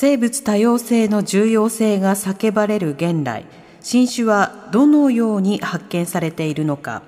[0.00, 3.46] 生物多様性の重要性が叫ばれる現代。
[3.80, 7.02] 新種はどのように発見されているのか。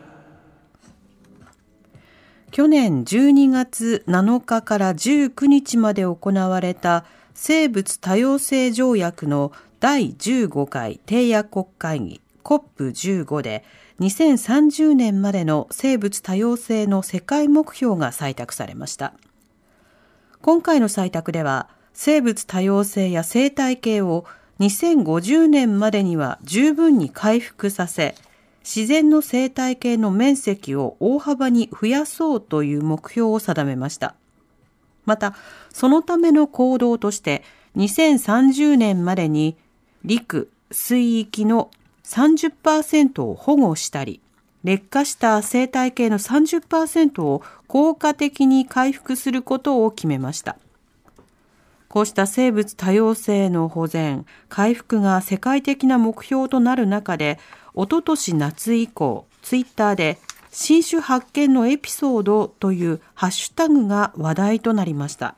[2.50, 13.64] 去年12月7日から19日まで行われた生物多様性条約の第15回締約国会議 COP15 で
[14.00, 19.12] 2030年までの生物多様性の世界目標が採択されました。
[20.42, 24.24] 今回の採択では生物多様性や生態系を
[24.60, 28.14] 2050年までには十分に回復させ
[28.62, 34.14] 自然の生態系の面積を大幅に増やそうという目標を定めました。
[35.06, 35.34] また、
[35.72, 37.42] そのための行動として
[37.76, 39.56] 2030年までに
[40.04, 41.70] 陸、水域の
[42.04, 44.20] 30%を保護したり、
[44.62, 50.58] 劣化した生態系の30%を効果的に回復することを決めました。
[51.90, 57.36] こうした生物多様性の保全、回復が世界的な目標となる中で、
[57.74, 60.16] おととし夏以降、ツイッターで
[60.52, 65.34] 新種発見のエピソードというハッシュタグが話題となりました。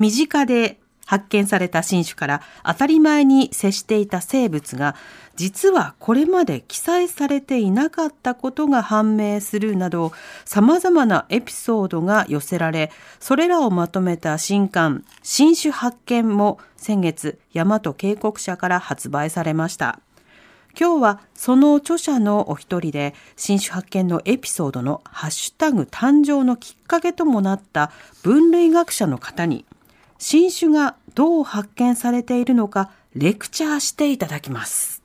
[0.00, 0.79] 身近で
[1.10, 4.94] 発見された新種から当たり前に接していた生物が
[5.34, 10.12] 実はこれまで記載されていなかったことが判明するなど
[10.44, 19.98] 様々なエピソードが寄せられそれらをまとめた新刊新種発見も先月大和警告社から発売されました。
[20.78, 27.90] 今日はその著者のお一人で新種発見のエピソードのハッシュタグ誕生のきっかけともなった
[28.22, 29.64] 分類学者の方に
[30.22, 35.02] 新種がどう発見されているのかレクチャーしていただきます。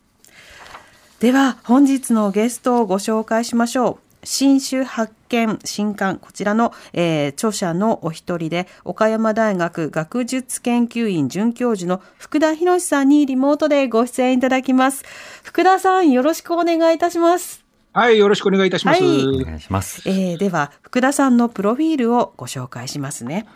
[1.19, 4.05] では本日のゲストをご紹介しましょう。
[4.25, 15.03] 新種発見新刊こちらの、えー著者のお一人で岡山大学学術研究院准教授の福田博さんにリモートでご出演いただきます。
[15.43, 17.63] 福田さんよろしくお願いいたします。
[17.93, 19.01] はい、よろしくお願いいたします。
[19.01, 20.01] はいお願いします。
[20.05, 23.47] えーでは福田さんのプロフィールをご紹介しますね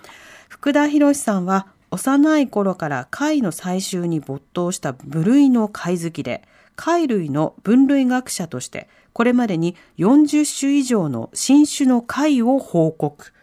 [0.48, 6.44] 福田博さんは幼い頃から貝の採集に没頭した部類の貝好きで
[6.76, 13.34] 貝類の分類学者としてこれまでに40種以上の新種の貝を報告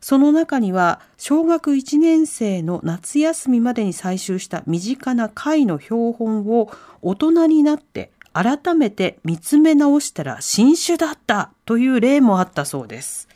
[0.00, 6.70] その中には小学1年生の夏休みまでに採集した身近な貝の標本を
[7.02, 13.27] 大人になって改めて見つめ直したら新種だったという例もあったそうです。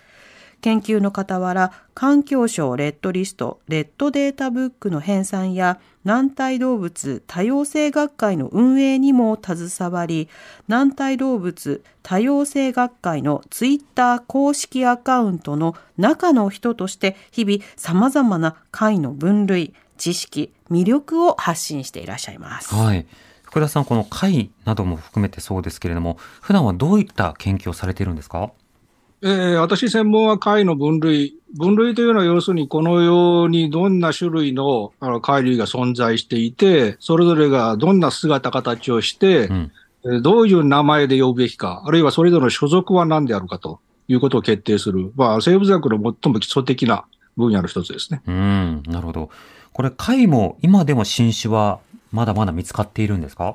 [0.63, 10.29] 研究の傍ら環境省レッドリストレッドデータブックの編纂や軟体動物多様性学会の運営にも携わり
[10.69, 22.75] 軟体動物多様性学会のツイッター公式アカウントの中の人として日々様々な貝の分類知識魅力を発信していらっしゃいます。
[22.75, 23.07] はい。
[23.43, 28.51] 福田さん、この貝なども含めてそうですけれども、普段はどういった研究をされているんですか？
[29.23, 31.37] えー私専門は貝の分類。
[31.57, 39.73] 分類というのは要するにこのようにどんな種類のあの貝類が存在していて、それぞれがどんな姿形をして、うん。
[40.05, 43.79] えーどういう名前で呼ぶべきか、あるいはそれぞれの所属は何であるかと
[44.09, 47.05] いうことを決定する、まあ、生物学の最も基礎的な
[47.37, 48.21] 分野の一つですね。
[48.27, 49.31] うん、なるほど。
[49.73, 51.79] これ、貝も今でも新種は
[52.11, 53.55] まだまだ見つかっているんですか？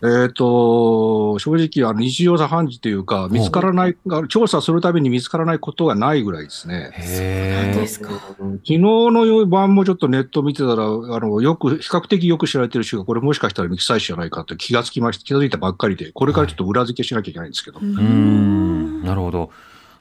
[0.00, 6.90] えっ、と、正直、あの、日常茶飯事というか、見つからない、あ調査するたびに見つからないことがないぐらいですね。
[6.92, 7.74] へえ。
[7.74, 8.10] ですか。
[8.10, 10.86] 昨日の晩もちょっとネット見てたら、あ
[11.20, 17.80] の、よく、比較的よく知られてる種が、これもしかしたらミキサイ種じゃないかって気がつきました、気がついたばっかりで、これからちょっと裏付けしなきゃいけないんですけど。
[17.80, 19.50] ううーん、なるほど。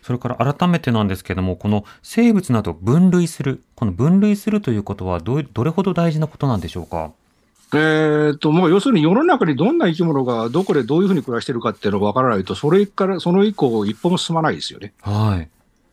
[0.03, 7.11] それから改めてなんですけども、この生物など分類する、この分類するということはどうどれほど大事なことなんでしょうか？
[7.73, 14.93] えっと、もう要するに世の中にどんな生き物がどこでどういうふうに暮らしてるかっていうのがわからないと、それから、その以降一歩も進まないですよね。
[15.01, 15.49] はい。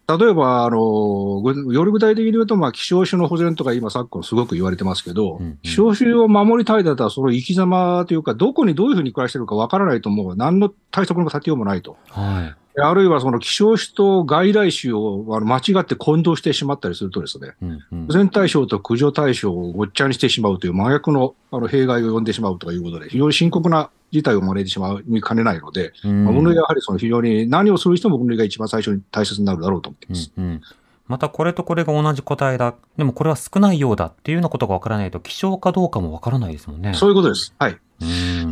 [0.07, 11.97] 例えば、あの、ぐより具体的に言うと、まあ、希少種の保全とか今昨今すごく言われてますけど、うんうん希少種を守りたいだったら、その生き様というか、どこにどういうふうに暮らしてるかわからないと、もう何の対策の立てようもないと。
[12.11, 12.64] はい。
[12.77, 30.33] あるいはその希少種と外来種をあの間違って混同してしまったりするとですね、うんうん保全対象と駆除対象をごっちゃにしてしまうという真逆のあの弊害を生んでしまうということで、非常に深刻な事態を招いてしまいかねないので、うんまあ分類はやはりその非常に何をする人も分類が一番最初に大切になるだろうと思っています。
[30.37, 30.63] うんうん
[31.07, 32.75] またこれとこれが同じ個体だ。
[32.97, 36.95] でもこれは少ないようだっていうようなことがわからないと希少かどうかもわからないですもんね。
[36.95, 37.55] そういうことです。
[37.59, 37.79] はい。
[38.01, 38.44] うん。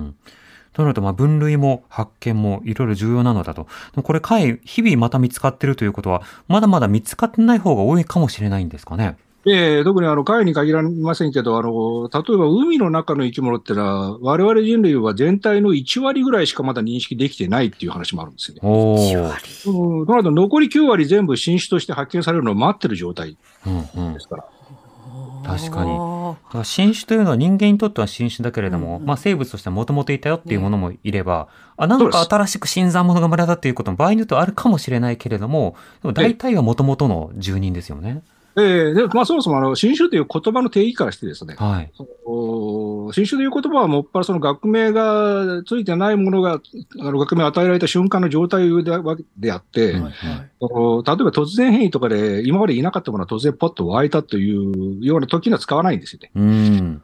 [0.72, 3.66] となると、まあ、分類も発見もいろいろ重要なのだと。
[4.02, 9.16] これ、貝、日々また見つかってるということは、まだまだ見つかってない方が多いかもしれないんですかね。
[9.44, 18.60] ええ特にあの貝に限られませんけど、あの例えば海の中の生き物ってのは、我々人類は全体の1割ぐらいしかまだ認識できてないっていう話もあるんですよね。
[18.62, 19.20] お1ー。
[19.20, 19.42] 割。
[19.66, 23.36] うん、となると残り9割全部新種として発見されるのを待ってる状態
[23.66, 24.20] うんうんで。
[24.20, 24.44] すから。
[24.44, 24.51] 確かにあ
[26.44, 38.22] だから新種というのは人間にとっては新種だけれども、まあ生物としてはもともといたよっていうものもいれば、あ、なんか新しく新参者が生まれたっていうことも場合によってはあるかもしれないけれども、でも大体はもともとの住人ですよね。
[38.54, 41.90] ええでまあ、そもそもあの新種という言葉の定義からしてですね、はい。
[42.26, 46.60] お新種という言葉はもっぱらその学名がついてないものが、
[47.00, 56.30] あの学名を与えられた瞬間の状態でわけであって、うんはいはいその例えば突然変異とかで今までいなかったものは突然ポッと湧いたというような時には使わないんですよね。
[56.34, 57.02] うん。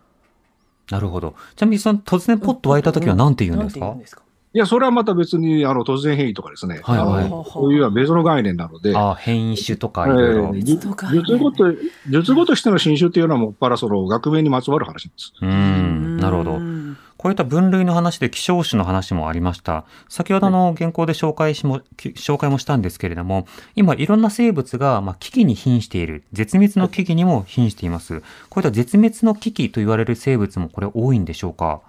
[0.91, 1.35] なるほど。
[1.57, 3.87] ちなみにその突然ポッと湧いた時は何て言うんですか？
[3.87, 4.23] なんて言うんですか？
[4.55, 10.53] いや、それはまた別にあの突然変異とかですね、はいはいそういうのは別の概念なので、ああ、変異種とかいろいろ。
[10.55, 11.75] ええ別の概念術語と
[12.09, 15.33] 術語としての新種っていうのはもっぱらその学名にまつわる話です。
[15.41, 16.17] うん。
[16.17, 16.53] なるほど。
[16.53, 19.85] うんこういった分類の話で希少種の話もありました。
[20.09, 26.23] 先ほどの原稿で紹介しも、き紹介もしたんですけれども、今いろんな生物が、まあ、危機に瀕している。
[26.33, 28.21] 絶滅の危機にも瀕しています。
[28.49, 31.81] こういった絶滅の危機と言われる生物もこれ多いんでしょうか？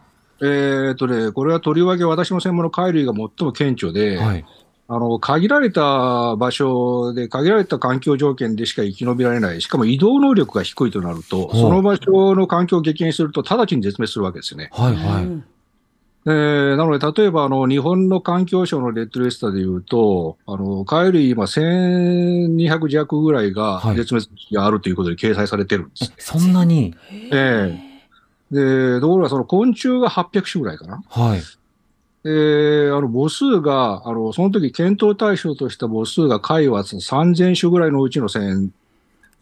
[0.41, 4.45] えーっとね、これはとりわけ私の専門の貝類が最も顕著で、はい。
[4.91, 14.69] あの限られた場所で、限られた環境条件でしか生き延びられない、しかも移動能力が低いとなると、その場所の環境を激変すると、直ちに絶滅するわけですよね。
[14.71, 15.25] はいはい。
[15.25, 15.44] うん
[16.25, 26.13] えーなので、例えばあの日本の環境省のレッドリストでいうと、あの貝類今、1200弱ぐらいがはい絶滅危機があるということで掲載されてるんです。
[26.18, 26.94] そんなに？
[27.31, 27.80] え
[28.51, 31.03] で、ところがその昆虫が800種ぐらいかな。
[31.07, 31.41] はい。
[32.25, 38.69] えーあの母数が、あのその時検討対象とした母数が貝は3000種ぐらいのうちの1000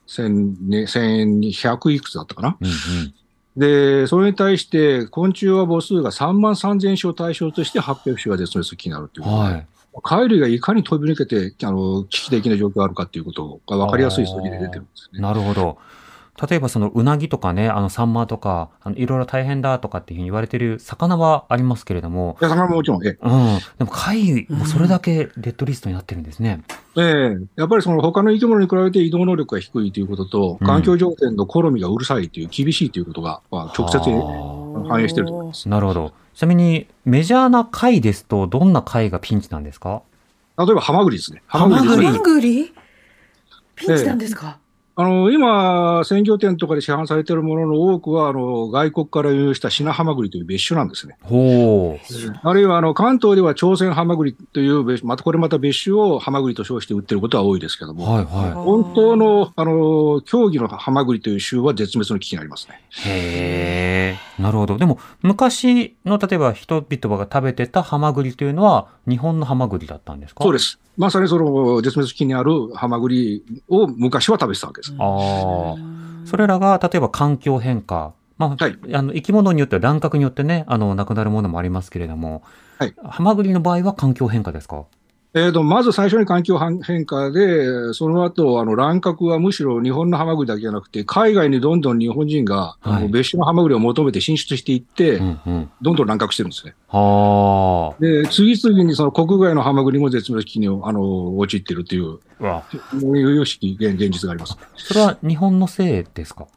[0.07, 2.57] 1000ね1100いくつだったかな。
[2.59, 3.13] うんうん。
[3.57, 9.67] で、それに対して昆虫は母数が3万3000種を対象として800種が絶滅危機になるということで、はい。
[10.03, 15.21] 貝類がいかに飛び抜けてあの危機的な状況があるかということが分かりやすい数字で出てるんですね。
[15.21, 15.79] なるほど。
[16.39, 23.59] 例えばそのうなぎとかね、あのサンマとか、あのいろいろ大変だとかっていうふうに言われてる魚はありますけれども、いや、それはもちろん、えうん。
[23.79, 26.63] でも貝もそれだけレッドリストになってるんですね。
[26.95, 27.37] ええ。
[27.55, 30.67] やっぱりその他の生き物に比べて移動能力が低いということと、うん。
[30.67, 33.99] 環境条件の好みがうるさいという、厳しいということが、まあ、直接
[34.87, 35.67] 反映していると思います。
[35.67, 36.13] なるほど。
[36.35, 40.03] ちなみにメジャーな貝ですとどんな貝がピンチなんですか？
[40.59, 41.41] 例えば、ハマグリですね。
[41.47, 42.05] ハハマグリですね。
[42.05, 42.73] ハマグリ？
[43.75, 44.59] ピンチなんですか、
[44.99, 51.17] あの、今、鮮魚店とかで市販されているものの多くは、あの、外国から輸入したシナハマグリという別種なんですね。
[51.21, 51.99] ほ
[52.41, 57.93] あるいは、あの、関東では朝鮮ハマグリという別、またこれまた別種をハマグリと称して売ってることは多いですけどう。
[57.93, 62.81] も、はいは本当の、あの、競技のハマグリという種は絶滅の危機になりますね。
[63.05, 63.09] い。
[63.09, 64.41] へえ。
[64.41, 64.79] なるほど。
[64.79, 70.43] でも昔の例えば人々が食べてたハマグリというのは日本のハマグリだったんですか？
[70.43, 70.79] そうですす。
[70.97, 74.93] まさにその絶滅危機にあるハマグリを昔は食べてたわけです。
[74.97, 75.75] ああ。
[76.25, 78.13] それらが例えば環境変化。
[78.37, 82.43] まあ、はいあの生き物によっては乱獲によってね、あの亡くなるものもありますけれども、
[82.77, 84.85] はいハマグリの場合は環境変化ですか？
[85.37, 95.71] えー、とまず最初に環境変化で、その後あの乱獲はむしろ日本のハマグリだけじゃなくて、海外にどんどん日本人が、はい別種のハマグリを求めて進出していって、うんうん。
[95.81, 96.75] どんどん乱獲してるんですね。
[96.87, 98.01] はあ。
[98.01, 102.19] で、次々にその国外のハマグリも絶滅危機にあの陥っているという、
[103.03, 104.57] ういうしき現現実があります。
[104.75, 106.47] それは日本のせいですか？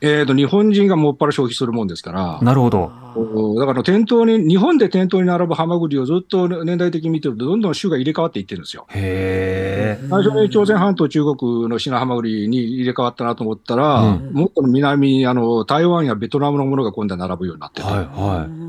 [0.00, 2.92] えー、と日本人がもっぱら消費するもんですから、なるほど。
[3.16, 8.86] おだから店頭に、日本で店頭に並ぶハマグリをずっと年代的に見てると、どんどん種が入れ替わっていってるんですよ。
[8.90, 10.06] へえ。
[10.10, 17.86] 最初に朝鮮半島、中国のシナハマグリに入れ替わったなと思ったら、うんもっと南にあの台湾やベトナムのものが今度は並ぶようになってる。
[17.86, 18.66] はいはい。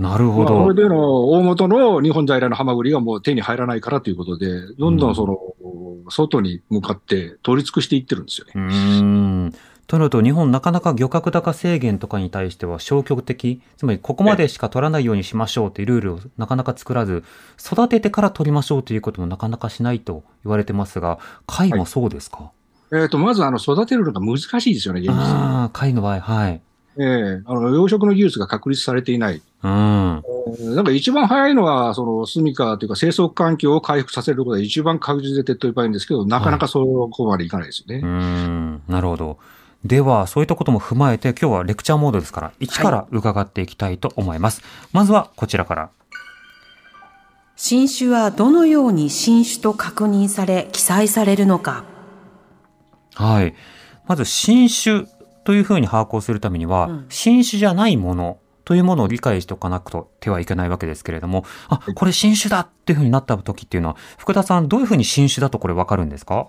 [0.00, 0.82] なるほまあ、これど。
[0.82, 5.38] での大元の日本在来のハマグリがもう手に入らないからということで、どんどんその、
[6.08, 9.52] 外に向かって取り尽くしていってるんですよね。
[9.90, 17.24] となると日本なかなか漁獲高制限とかに対しては消極的、つまりここまでしか取らないようにしましょうというルールをなかなか作らず、
[17.58, 21.18] 育ててから取りましょうということもなかなかしないと言われてますが、
[21.48, 22.52] 貝もそうですか、
[22.92, 25.16] えっ、と、まず、あの、育てるのが難しいですよね、現実。
[25.16, 26.60] ああ、貝の場合、はい。
[26.96, 29.42] ええあの、養殖の技術が確立されていない。
[29.64, 30.22] うん。
[30.48, 38.00] えーなんか一番早いのは、その、住処というか生息環境を回復させることが一番確実で手っ取り早いんですけど、なかなかそこまでいかないですよね。
[38.02, 39.38] うーん、なるほど。
[39.84, 44.62] では、そういったことも踏まえて、今日はレクチャーモードですから、一から伺っていきたいと思います。
[44.92, 45.90] まずはこちらから。
[47.56, 51.84] 新種はどのように新種と確認され記載されるのか。
[53.14, 53.54] はい。
[54.06, 55.06] まず、新種
[55.44, 66.48] というふうに把握をするためには、うん新種じゃないものというものを理解しておかなくてはいけないわけですけれども、あ、これ新種だっていうふうになった時っていうのは、福田さん、どういうふうに新種だとこれわかるんですか？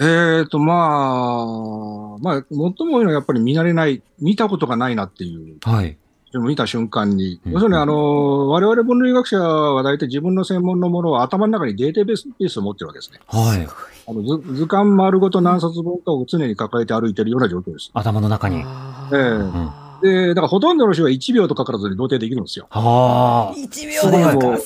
[0.00, 5.96] えっ、と、まあ、まあ、最も多いのはやっぱり見慣れない、見たことがないなっていう、はい。
[6.34, 13.20] 見た瞬間に、うん要するに、あの、我々分類学者は大体自分の専門のものを頭の中にデータベースベースを持ってるわけですね。
[13.26, 13.68] はい。
[14.04, 17.90] あの図図鑑丸ごと何冊分かを常に抱えて歩いてるような状況です。
[17.92, 18.62] 頭の中に。
[18.62, 22.66] はええで、だからほとんどの人は1秒とかからずに同定できるんですよ。
[22.70, 23.52] あ。
[23.56, 24.58] 一秒でわかる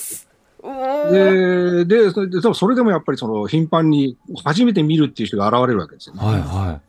[1.11, 6.21] で、で、それでそれでもやっぱりその頻繁に初めて見るっていう人が現れるわけですよね。
[6.25, 6.81] はいは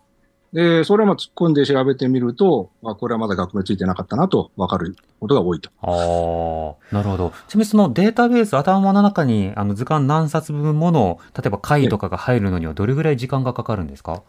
[0.54, 5.70] で、それをまあ突っ込んで調べてみると、あこれはまだ学名ついてなかったなと分かることが多いと。
[5.70, 5.74] い。
[5.82, 6.96] ああ。
[6.96, 7.34] なるほど。
[7.50, 14.24] ちなみにそのデータベース、頭の中にあの図鑑何冊分もの、例えば回とかが入るのにはどれぐらい時間がかかるんですか？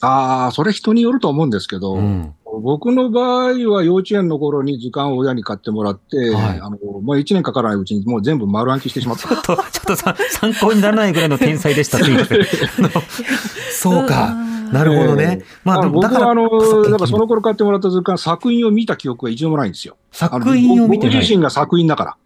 [0.00, 2.34] ああ、それ人によると思うんですけど、うん。
[2.60, 9.28] 僕の場合は幼稚園の頃に図鑑を親に買ってもらって、はいあの、まあ、1年かからないうちにもう全部丸暗記してしまった。
[9.28, 11.98] ちょっと、ちょっとさ参考にならないぐらいの天才でした。
[12.04, 12.40] すいません。
[12.40, 12.44] あ
[12.82, 12.90] の
[13.72, 14.34] そうか。
[14.72, 15.42] なるほどね。
[15.62, 19.96] まあ、でもだから僕はあの、だからその頃買ってもらった図鑑、作品を見た記憶は一度もないんですよ。
[20.10, 21.16] 作品を見てない。
[21.16, 22.16] 僕自身が作品だから。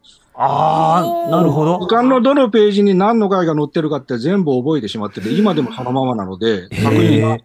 [0.41, 1.81] ああ、なるほど。
[1.81, 7.39] 図鑑のどのページに何の回が載ってるかって全部覚えてしまってて、今でもそのままなので、作品が。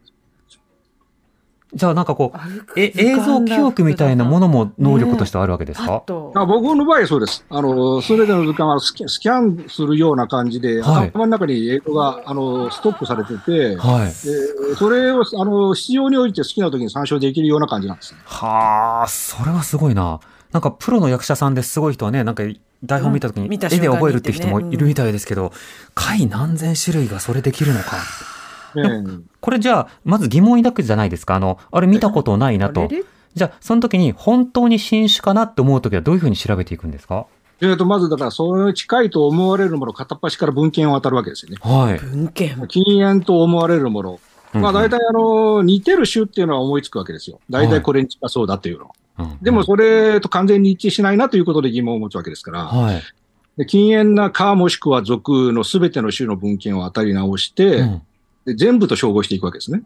[1.75, 7.46] じゃあなんかこう、え、映像記憶みたいなものも能力としてあるわけですか、とあ僕の場合はそうです。
[7.50, 14.06] あの、すべての図鑑はスキャスキャンするような感じで、はい頭の中に映像が、あの、ストックされてて、はい。
[14.06, 18.20] でそれを、あの、必要に応じて好きな時に参照できるような感じなんですね。
[18.25, 20.20] はあ、それはすごいな。
[20.51, 22.44] なんかプロの役者さんですごい人はね、なんか
[22.84, 25.51] 台本見た時に絵で覚えるって人もいるみたいですけど、
[25.96, 27.98] 回何千種類がそれできるのか。
[28.77, 29.03] え
[29.39, 31.36] これじゃあ、まず疑問抱くじゃないですか。
[31.36, 32.89] あの、あれ見たことないなと。
[33.34, 37.25] じゃあ、その時に本当に新種かなって思う時はどういうふうに調べていくんですか？
[37.62, 41.58] ええーと、まずだから、それに近いと思われるもの、片っ端から文献を当たるわけですよね。
[41.62, 42.00] はい。
[42.00, 42.68] 文献。
[42.68, 44.20] 禁煙と思われるもの。
[44.53, 47.39] まあ大体あの、似てる種っていうのは思いつくわけですよ。
[47.50, 48.86] 大体これに近そうだっていうの。
[48.86, 48.94] うん
[49.42, 53.01] でもそれと完全に一致しないなということで疑問を持つわけですから、はい。
[53.58, 58.01] で禁煙なかもしくは属のすべての種の文献を当たり直して、うんで
[58.46, 59.84] 全部と照合していくわけですね。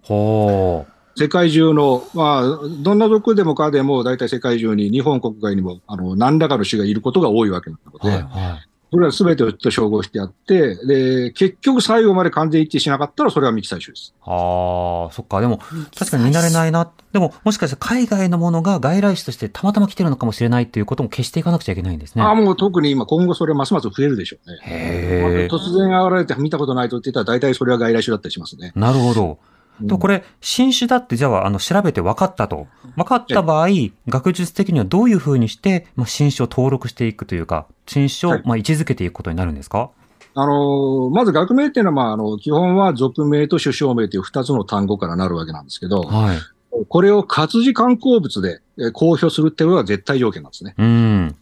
[1.15, 8.67] 世界中の、まあ、どんな属でもかでも、大体世界中に、日本国外にも、あの、何らかの種がいることが多いわけなので、はい、はい。
[8.89, 14.13] それは全てと照合してあって、で、結局最後まで完全一致しなかったら、それは未記載種です。
[14.21, 15.41] ああ、そっか。
[15.41, 15.59] でも、
[15.97, 16.89] 確かに見慣れないな。
[17.11, 22.23] でも、もしかしたら海外のものが外来種としてたまたま来てるのかもしれないっていうことも消していかなくちゃいけないんですね。
[22.23, 24.57] ああ、もう特に今、今後それますます増えるでしょうね。
[24.63, 25.47] へえ。
[25.51, 28.71] 突然現れて見たことないとって言ったら、大体それは外来種だったりしますね。
[28.75, 29.39] なるほど。
[29.81, 32.67] うんと、これ、新種だって、じゃあ、あの、調べて分かったと。
[32.95, 33.67] 分かった場合、
[34.07, 39.91] 学術的にはどういうふうにして、まあ、新種を登録していくというか、新種を、はいまあ、位置づけていくことになるんですか？
[40.33, 46.37] あの、まず学名っていうのは、まあ、あの、基本は属名と種証名という二つの単語からなるわけなんですけど、はい。
[46.89, 50.75] これを活字観光物でえー公表するっていうのは絶対条件なんですね。
[50.77, 51.35] うん。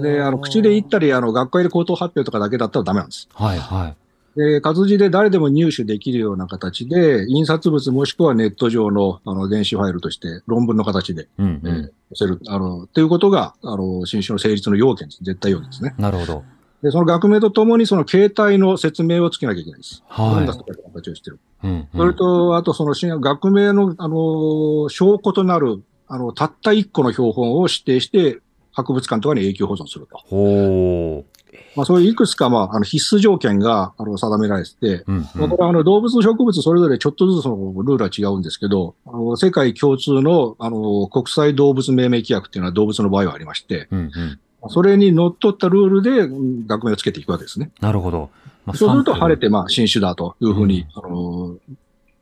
[0.00, 3.28] で、あの、口で言ったり、あの、学会で口頭発表とかだけだったらダメなんです。
[3.34, 3.96] はい、はい。
[4.36, 15.22] で、活字で誰でも入手できるような形で、印刷物もしくはネット上の、あの、電子ファイルとして、論文の形で、うん、えせる、あの、っていうことが、あの、新種の成立の要件です。
[15.22, 15.94] 絶対要件ですね。
[15.98, 16.44] なるほど。
[16.82, 20.02] で、その学名とともに、その形態の説明をつけなきゃいけないです。
[20.16, 21.38] どんなは形をしてる。
[21.62, 21.66] い。
[21.66, 28.40] うん、それと、あと、その新学名の、あの、証拠となる、あの、たった一個の標本を指定して、
[28.72, 30.18] 博物館とかに永久保存すると。
[30.18, 31.33] ほう。
[31.76, 44.70] まあ、そういういくつか、まあ、あの必須条件が、あの、定められてて、うん、うんまあこれはあの動物、植物それぞれちょっとずつそのルールは違うんですけど、あの世界共通のあの国際動物命名規約っていうのは動物の場合はありまして、うん、うん。
[44.70, 47.70] それにのっとったルールでうん学名をつけていくわけですね。
[47.80, 48.30] なるほど。
[48.64, 51.56] まあそうすると晴れて、まあ、新種だというふうに、うんあの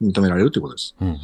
[0.02, 0.97] 認められるということです。
[1.00, 1.16] うんうん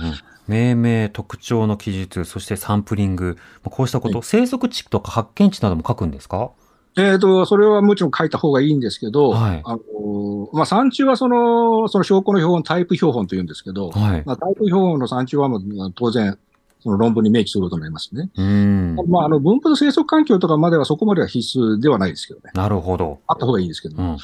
[0.47, 6.52] 命名、特徴の記述、そしてサンプリング、まあこうしたこと、生息地とか発見地なども書くんですか？
[6.99, 14.23] えっ、と、それはもちろん書いた方がいいんですけど、はいあの、まあ、産地はその、その証拠の標本、タイプ標本というんですけど、はい。
[14.25, 16.38] まあ、タイプ標本の産地はもう当然、
[16.81, 18.31] その論文に明記することになりますね。
[18.37, 18.97] うーん。
[19.09, 22.50] まあ、あの、分布と生息環境とかまではそこまでは必須ではないですけどね。
[22.55, 23.21] なるほど。
[23.26, 23.97] あった方がいいですけど。
[24.00, 24.17] うん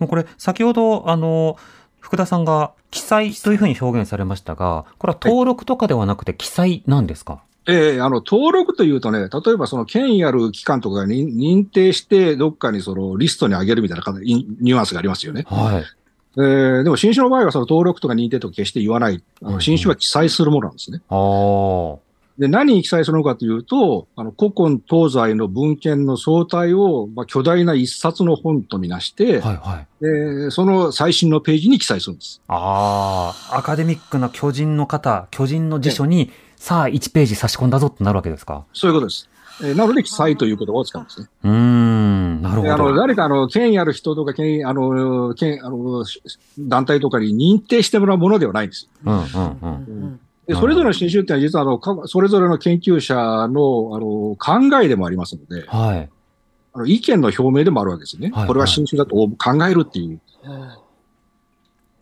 [0.00, 0.08] うん。
[0.08, 1.56] これ、先ほど、あの、
[2.00, 15.44] 福田さんが記載というふうに表現されましたが、これは登録とかではなくて記載なんですか、ええあの、登録というとね、例えばその権威ある機関とかが認認定して、どっかにそのリストに上げるみたいな形ニニュアンスがありますよね。
[15.48, 15.84] はい。
[16.36, 19.14] えーでも新種の場合はその登録とか認定とか決して言わない。
[19.14, 21.00] あうんうんの新種は記載するものなんですね。
[21.08, 21.14] あ
[21.96, 22.10] あ。
[22.40, 30.02] でで、何に記載するのかというと、あの、古今東西の文献の総体を、まあ、巨大な一冊の本とみなして、はいはい。
[30.02, 32.40] でその最新のページに記載するんです。
[32.48, 38.66] ああ、アカデミックな巨人の方、巨人の辞書に、さあ1ページ差し込んだぞってなるわけですか？
[38.74, 39.28] そういうことです。
[39.62, 41.26] えーなので記載という言葉を使うんですね。
[41.44, 42.96] うーん、なるほであのど。
[42.96, 46.22] 誰かあの権威ある人とか権威あの権あのし
[46.58, 48.88] 団体とかに認定してもらうものではないんです。
[49.04, 50.20] うんうんうん。
[50.46, 56.10] でそれぞれの新種っていうのは実はあのかそれぞれの研究者のあの考えでもありますので、はい。
[56.74, 58.30] あの意見の表明でもあるわけですね。
[58.34, 60.20] はいこれは新種だと考えるっていう。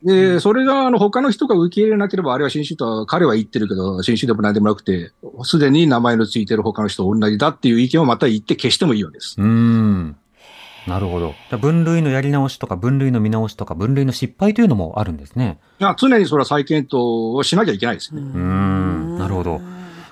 [0.03, 5.13] で、それがあの他の人が受け入れなければ、あれは新種とは彼は言ってるけど、新種でも何でもなくて、
[5.43, 9.35] すでに名前のついてる他の人と同じだっていう意見をまた言って消してもいいわけです。
[9.39, 10.17] うーん。
[10.87, 11.29] なるほど。
[11.29, 15.59] じゃあ分類のやり直しとか、分類の見直しとか、分類の失敗というのもあるんですね。
[15.81, 16.95] いや常にそれは再検討
[17.37, 18.23] をしなきゃいけないですね。
[18.23, 19.19] うーん。
[19.19, 19.61] なるほど。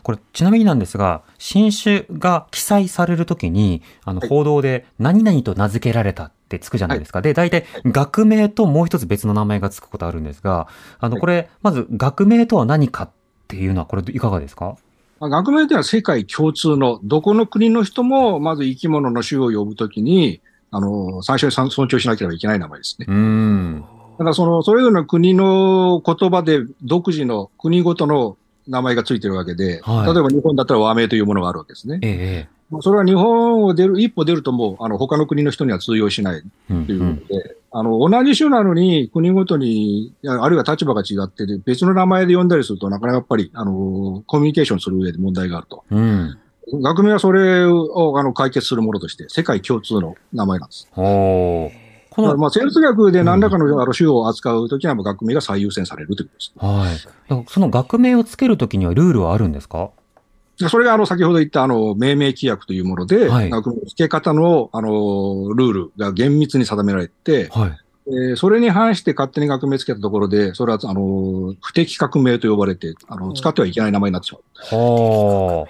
[0.02, 7.22] これ、ちなみになんですが、新種が記載されるときに、あの、はい報道で、何々と名付けられたってつくじゃないですか。
[7.22, 10.68] で、大体、学名ともう一つ別の名前がつくことあるんですが、
[11.00, 13.10] あの、はいこれ、まず、学名とは何かっ
[13.48, 14.76] ていうのは、これ、いかがですか？
[15.18, 23.06] まあ学名というのは世界共通の、どこの国の人も、まず生き物の種を呼ぶときに、あの、最初に尊重しなければいけない名前ですね。
[23.08, 23.84] うーん。
[24.18, 28.36] だからその、それぞれの国の言葉で独自の国ごとの
[28.68, 31.98] 名前がついてるわけで、はい例えば日本だったら和名というものがあるわけですね。
[32.02, 36.74] ええ、まあそれは日本を出る、一歩出るともう、あの、他の国の人には通用しないええ。
[36.74, 45.84] うんということで、あの、同じ種なのに国ごとに、あるいは立場が違ってて、別の名前で呼んだりすると、なかなかやっぱり、あの、コミュニケーションする上で問題があると。
[45.90, 46.36] うん。
[46.72, 46.82] うん。
[46.82, 50.88] 学名はそれをあの解決するものとして、世界共通の名前なんです。
[50.92, 56.52] この、まあ、生物学で何らかのあの種を扱うときには、学名が最優先されるということです。
[56.56, 57.44] はい。
[57.48, 59.90] その学名をつけるときにはルールはあるんですか？
[59.90, 59.92] で
[60.58, 67.70] それがあの先ほど言ったあの命名規約というもので、はい学名の付け方のあのルールが厳密に定められて、はい。
[68.08, 74.76] えーそれに反して勝手に学名付けたところで、それはあの不適格名と呼ばれてあの、使ってはいけない名前になってしまう。
[74.76, 75.66] は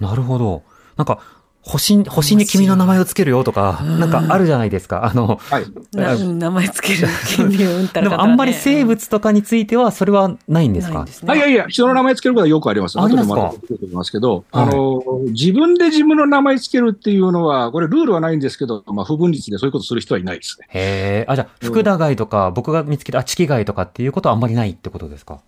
[0.00, 0.04] あ。
[0.04, 0.62] なるほど。
[0.96, 1.20] なんか、
[1.62, 5.04] 星、星に君の名前をつけるよとか、なんかあるじゃないですか。
[5.04, 5.64] あの、はい。
[5.92, 7.06] な名前つける
[7.74, 10.94] をうんたらねでもあんまり生物とかについてはそれはないんですか？
[10.94, 12.98] ないんですねあいやいや、人の名前つけることはよくあります。
[12.98, 13.52] ありますか？
[13.92, 20.66] ますけど、はいあの、自分で自分の名前つけるっていうのは、これルールはないんですけど、まあ、不分率でそういうことする人はいないですね。
[20.70, 21.30] へえ。
[21.30, 25.40] あ、じゃあ、福田貝とか、僕が見つけた、あ、チキ貝とかっていうことはあんまりないってことですか？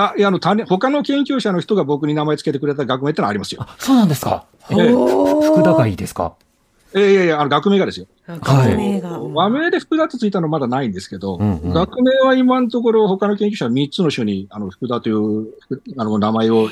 [0.00, 3.62] あ、いや、あの、他他の研究者の人が僕に名前つけてくれた学名ってのはありますよ。
[3.62, 4.44] あ、そうなんですか？
[4.70, 6.34] ええ福田貝ですか？
[6.94, 8.06] えーいやいや、あの、学名がですよ。
[8.28, 9.18] 学名が。
[9.20, 15.48] 和名で福田ってついたのはまだないんですけど、うんうん学名は今のところ他の研究者は3つの種にあの福田という
[15.98, 16.68] あの名前を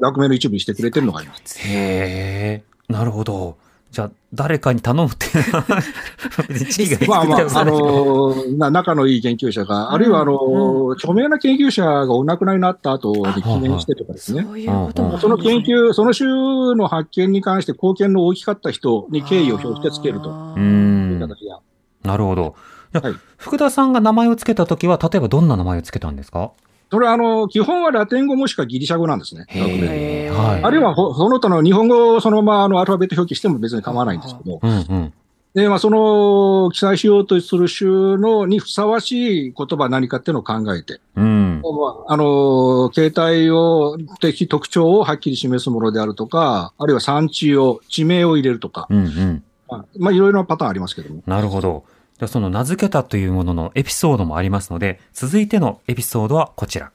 [0.00, 1.58] 学名の一部にしてくれてるのがあります。
[1.58, 2.62] へえ。
[2.88, 3.56] なるほど。
[3.90, 5.26] じゃあ、誰かに頼むって。
[6.82, 14.44] いうまあまあ、あのな仲のいい研究者が、あるいはあの、著名な研究者がお亡くなりになった後に記念してとかですね。
[14.46, 16.28] そういうことその研究、その種
[16.76, 20.28] の発見に関して貢献の大きかった人に敬意を表してつけると。
[20.28, 21.18] いうん。
[21.20, 21.58] 形が。
[22.04, 22.54] なるほど。
[22.92, 23.16] じゃあはい。
[23.38, 26.52] 福田さんが名前をつけたときは、例えばどんな名前をつけたんですか？
[26.90, 29.46] それはあの、基本はラテン語もしくはギリシャ語なんですね。
[29.48, 35.12] はいあるいはほその他の日本語をそのままあのアルファベット表記しても別に構わないんですけど、うんうん。
[35.54, 41.60] で、まあ、その記載しようとする種のにふさわしい言葉は何かっていうのを考えて、うん。
[41.62, 41.68] ま
[42.06, 49.42] あ、あの、形態を、的特徴をはっきり示すものであるとか、あるいは産地を、地名を入れるとか、うんうん。
[49.68, 51.22] まあ、まあ、いろいろなパターンありますけども。
[51.26, 51.82] なるほど。
[52.20, 56.92] じゃあその名付けたというもののエピソードもありますので、続いてのエピソードはこちら。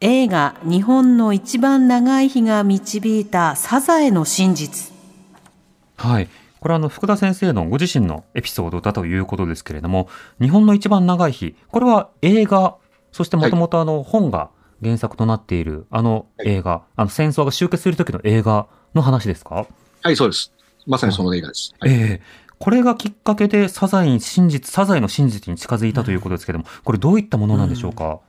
[0.00, 4.92] 映画日本の一番長い日が導いたサザエの真実。
[5.96, 6.28] はい。
[6.58, 10.08] これはあの、福田先生のご自身のエピソードだということですけれども、
[10.40, 12.74] 日本の一番長い日、これは映画、
[13.12, 14.50] そしてもともとあの、本が
[14.82, 19.68] 原作となっているあの映画、あの戦争が終結する時の映画の話ですか？
[20.02, 20.52] はい、そうです。
[20.86, 21.72] まさにその映画です。
[21.78, 28.20] はいええこれがきっかけでサザエに真実、サザエの真実に近づいたということですけども、これどういったものなんでしょうか、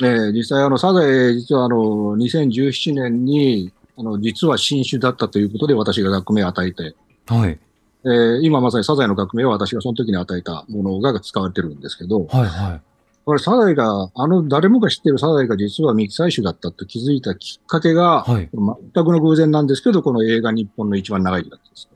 [0.00, 1.76] えー実際、あの、サザエ、実はあの、
[2.16, 6.94] 2017年に、あの、実は新種だったということで私が学名を与えて、
[7.26, 7.58] はい。
[8.06, 12.80] えー今まさにサザエの学名を私がその時に与えたものが使われてるんですけど、はいはい。
[13.26, 18.48] これサザエが、あの、誰もが知ってるサザエが実は未記載種だったと気づいたきっかけが、はい
[18.94, 21.91] 全くの偶然なんですけど、この映画日本の一番長い日だったんです。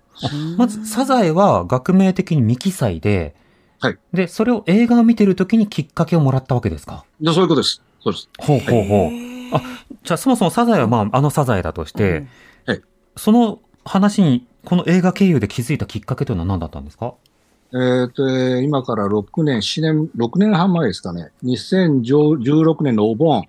[0.57, 3.35] まず、サザエは学名的に未記載で、
[3.81, 7.05] はいで、それを映画を見てるときにきっかけをもらったわけですか？
[7.21, 7.83] でそういうことです。
[8.03, 8.29] そうです。
[8.39, 9.11] ほうほうほう。
[9.57, 9.63] あ、
[10.03, 12.27] じゃあそもそもサザエはまあ、あのサザエだとして、
[12.67, 12.83] はい
[13.17, 17.15] その話に、この映画経由で気づいたきっかけというのは何だったんですか？
[17.73, 21.31] えーと、えー今から6年、7年、6年半前ですかね。
[21.45, 23.45] 2016年のお盆、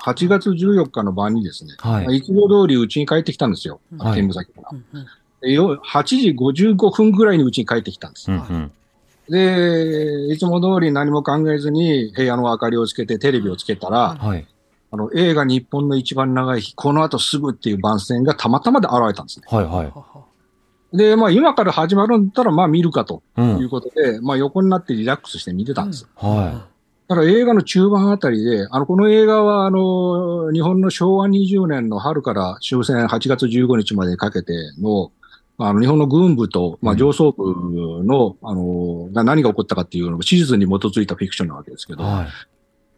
[0.00, 3.80] 8月14日の晩にですね、はいつも通り家に帰ってきたんですよ。
[3.98, 5.04] はい勤務先から。
[5.42, 8.30] 8時55分ぐらいに家に帰ってきたんです。
[8.30, 8.72] うんうん。
[9.28, 14.46] で、いつも通り何も考えずに部屋の明かりをつけてテレビをつけたら、はい。
[14.90, 19.46] あの映画日本の一番長い日、この後すぐっていう番宣がたまたまで現れたんですね。
[19.48, 20.96] はいはい。
[20.96, 23.42] で、まあ今から始まるんだったらまあ見るかとう。
[23.42, 26.08] いうんことで、まあ横になってリラックスして見てたんです。
[26.16, 26.66] は
[27.08, 35.10] ただ映画の中盤あたりで、あの、この映画は、あの、日本の昭和20年の春から終戦8月15日までかけての、
[35.58, 41.96] あの、日本の軍部と、まあ、うん上層部の、あの、が何が起こったかっていうのが史実に基づいたフィクションなわけですけい。
[41.96, 42.26] ど、はい。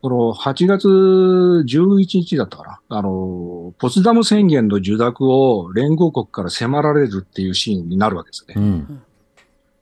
[0.02, 8.60] この8月11日だったかな、あの、ポツダム宣言の受諾を連合国から迫られるっていうシーンになるわけですねう。
[8.60, 9.02] ん。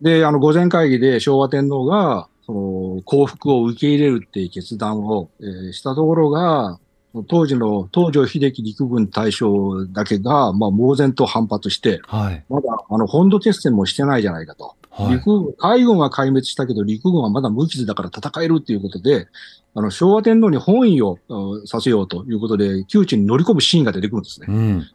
[0.00, 6.78] で、あの、御前会議で昭和天皇が、その、降伏を受け入れるっていう決断を、えーしたところが、
[7.24, 12.44] 当時の東条英機陸軍大将だけが、まあ、猛然と反発して、はい。
[12.48, 14.74] まだ、あの、本土決戦もしてないじゃないかと。
[14.90, 15.14] はい。
[15.14, 19.28] 陸軍、海軍は壊滅したけど、陸軍はまだ無傷だから戦えるっていうことで、
[19.74, 24.46] あの、昭和天皇に本意をうんさせようということで、窮地に乗り込むシーンが出てくるんですね。
[24.48, 24.86] うん。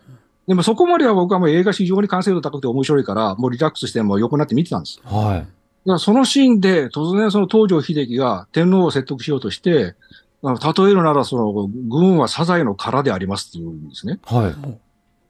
[0.48, 5.00] でもそこまでは僕はもう映画非常に完成度高くて面白いから、もうリラックスしてもう横になって見てたんです。
[5.06, 5.40] はい。
[5.40, 5.48] だか
[5.86, 9.96] らそのシーンで、突然その東条英機が天皇を説得しようとして、
[10.44, 14.20] 例えるなら、その、軍はサザエの殻でありますっていうんですね。
[14.26, 14.80] はい。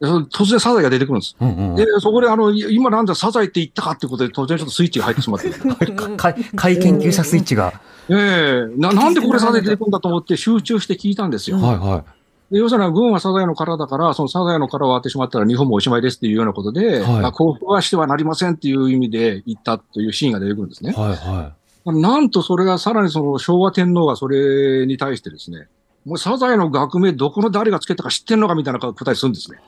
[0.04, 1.36] 突然サザエが出てくるんです。
[1.40, 1.76] うんうん。
[1.76, 5.50] で、そこであの、い今なんだサザエって言ったかっていうことで、突然ちょっとスイッチが入ってしまって。
[6.16, 7.72] か会研究者スイッチが。
[8.08, 11.58] ええな、なんでこれサザエ出てくるんだと思って集中して聞いたんですよ。
[11.58, 12.04] はいは
[12.50, 20.94] で要するに軍はサザエの殻だから、そのサザエの殻を割ってしまったら日本もおしまいですっていうようなことで、はいまあ降伏はしてはなりませんっていう意味で言ったというシーンが出てくるんですねい。。
[20.94, 21.52] はいは
[21.86, 25.68] なんとそれがさらにその昭和天皇がそれに対してですね、
[26.04, 29.58] もうサザエの学名どこの誰がつけたか知ってんのかみたいな答えするんですね。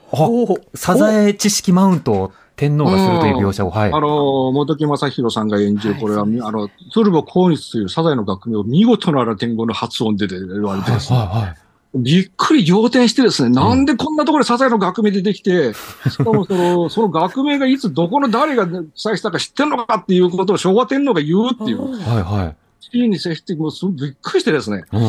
[0.74, 3.92] サザエ知識マウントを天皇がするという描写を、はい。
[3.92, 11.54] あの、本木正宏さんが演じる、これは、あの、鶴房光日というサザエの学名を見事なら天狗の発音で言われてですね、はいはい。
[11.96, 15.72] びっくり仰天してですね、なんでこんなところでサザエの学名出てきて、
[16.08, 22.56] しかもその、その学名がいつどこの誰が記載したか知ってんのかっていうことを昭和天皇が言うっていう、はいはい。
[22.80, 25.00] シーンに接して、もうびっくりしてですね、うん。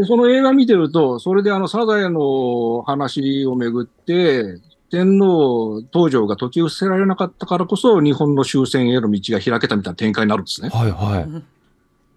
[0.00, 10.70] でその映画見てると、それであの、サザエの話をめぐって、天皇、東条が解き伏せられなかったからこそ、日本の終戦への道が開けたみたいな展開になるんですね。
[10.70, 11.42] はいはい。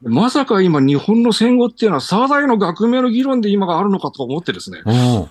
[0.04, 4.82] まさか今、日本の戦後っていうのは、サザエの学名の議論で今があるのかと思ってですね。
[4.86, 5.30] うん。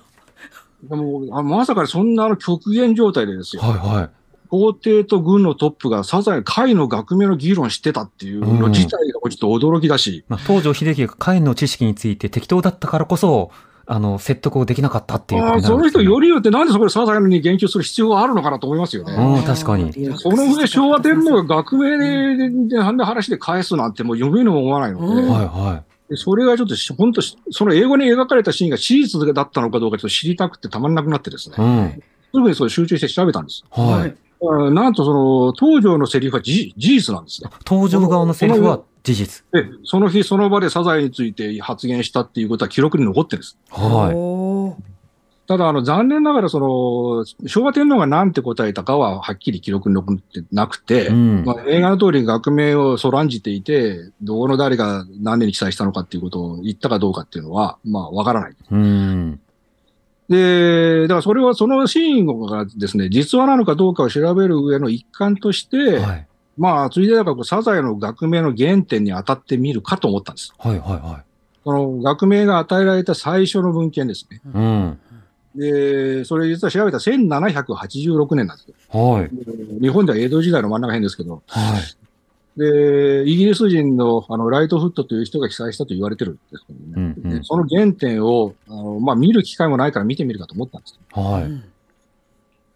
[0.89, 3.63] でもあまさかそんな極限状態でですよ。
[3.63, 4.11] はいはい。
[4.49, 13.53] 皇帝と軍のトップがサザエ、会の学名の議論してたっていうの自体がちょっと驚きだし、まあ、東条英機が会の知識について適当だったからこそ、
[13.93, 19.13] あの、説得をできなかったっていうことああになるんですねその人よりによってなんでそこでサザエに言及する必要があるのかなと思いますよね。
[19.13, 19.93] うん、確かに。
[20.17, 31.61] その上、昭和天皇が学名で、あんな話で返すなんてもう読めるも思わないので、うんはいはでそれがちょっとし、本当その英語に描かれたシーンが史実だったのかどうかちょっと知りたくてたまんなくなってですね、い。
[31.61, 32.03] うん。
[32.33, 33.65] すぐにそれ集中して調べたんです。
[33.71, 34.15] はい。
[34.43, 37.51] あなんとその、東条のセリフは事事実なんですね。
[37.69, 39.45] 東条側のセリフは事実。
[39.53, 43.59] で、その日その場でサザエについて発言したっていうことは記録に残ってるんです。
[43.71, 44.91] はおー
[45.51, 51.09] ただ、あの、残念ながら、その、昭和天皇が何て答えたかははっきり記録に残ってなくて、い。
[51.09, 51.45] うん。
[51.45, 58.57] まあ、映画の通り学名をそらんじていて、どこの誰が何年に記載したのかっていうことを言ったかどうかっていうのは、まあ、わからない。
[58.71, 59.41] うん。
[60.29, 66.29] で、だからそれはそのシーンがですね、実話なのかどうかを調べる上の一環として、はい。
[66.61, 70.53] まあ、ついでだからサザエの学名の原点に当たってみるかと思ったんです。
[70.59, 71.25] はいはいは
[71.65, 74.43] その学名が与えられた最初の文献ですね。
[74.45, 74.99] うん。
[75.55, 78.75] で、それ実は調べたら1786年なんですよ。
[78.91, 79.31] はい。
[79.81, 82.61] 日本では江戸時代の真ん中辺ですけど、はい。
[82.61, 86.93] で、イギリス人のあのライトフットという人が記載したと言われてるんですけどね。
[86.95, 91.01] うんうんでその原点をあの、まあ、見る機会もないから見てみるかと思ったんです。
[91.13, 91.70] はい。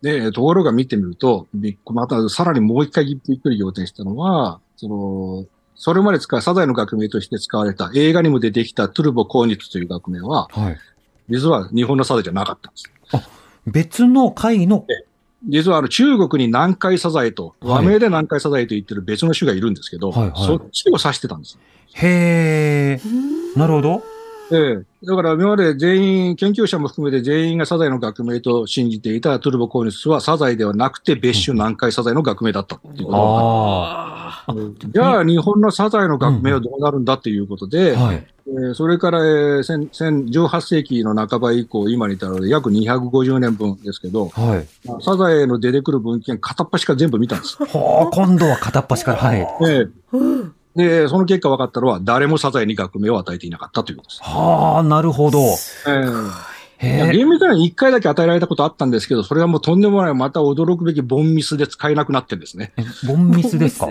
[0.04, 1.46] で、ところが見てみると、
[1.90, 10.78] またさらにもう一回びっくり仰天したのは、その、それまで使うサザエの学名として使われた映画にも出てきたトゥルボ・コーニッツという学名は、はい。
[11.30, 13.30] 実は日本のサザエじゃなかったんです。
[13.66, 14.86] 別の会の、
[15.48, 21.58] 実はあの中国に南海サザエと、はい和名で南海サザエと言ってる別の種がいるんですけど、はいはいそっちを指してたんです。
[21.94, 23.58] へー。
[23.58, 24.13] なるほど。
[24.50, 34.54] ええ、だから今まで全員、研究者も含めて全員がサザエの学名と信じていたトゥルボコーニスはサザエではなくて別種南海サザエの学名だったっていうことがあ
[34.92, 38.00] じゃあ日本のサザエの学名はどうなるんだっていうことで、あ。
[38.00, 38.26] はい。
[38.46, 45.02] えーそれから、えー千千18世紀の半ば以降、今に至る約250年分ですけど、はい。
[45.02, 47.56] サザエの出てくる文献片っ端から全部見たんです。
[47.56, 49.18] はあ、今度は片っ端から。
[49.18, 49.40] はい。
[49.40, 50.14] ええ
[50.76, 54.22] で、その結果分かったのは、誰もサザエに学名を与えていなかったということです。
[54.22, 55.38] はあ、なるほど。
[55.40, 55.44] え
[56.80, 57.12] えいやへえ。
[57.12, 62.72] 厳密には1回だけ与えられたことあったんですけど、それはもうとんでもない、また驚くべきボンミスで使えなくなってるんですね。
[62.76, 63.88] えボンミスですか？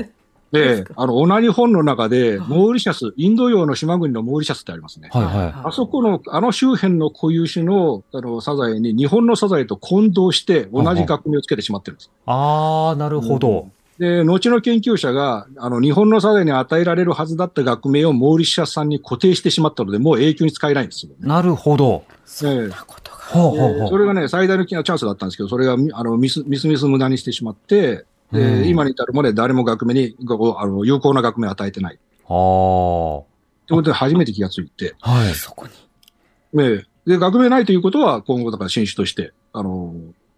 [0.54, 5.10] で、あの、同じ本の中で、モーリシャス、インド洋の島国のモーリシャスってありますね。
[5.12, 12.08] はいはあそこの、あの周辺の固有種のあのサザエに日本のサザエと混同して同じ学名をつけてしまってるんです。
[12.08, 12.10] い。
[12.28, 13.70] ああ、なるほど。
[14.04, 21.16] で、後の研究者が、あの、日本のサザエに与えられるはずだった学名をモーリシャスさんに固定してしまったので、もう永久に使えないんですよ、ね。
[21.22, 22.04] なるほど。
[22.44, 23.18] ええことが。
[23.18, 23.88] ほうほうほう。
[23.88, 31.94] それがね、最大のチャンスだったんですけど、それがみあのミスミスミス無駄にしてしまって、でうん今に至るまで誰も学名にごあの有効な学名を与えてない。
[31.94, 32.28] ああ。
[32.28, 33.26] と
[33.70, 35.34] いうことで初めて気がついて、はい。
[35.34, 36.62] そこに。
[36.62, 39.94] ええで、学名ないということは今後だから新種として、あの、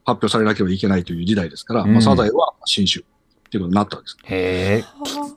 [0.05, 3.03] 発表されなければいけないという時代ですから、うんまあ、サザエは新種
[3.47, 4.17] っていうことになったわけです。
[4.23, 4.83] へえ。